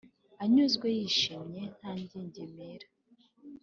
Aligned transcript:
anyuzwe: 0.43 0.87
yishimye, 0.97 1.61
nta 1.77 1.91
ngingimira, 2.01 2.87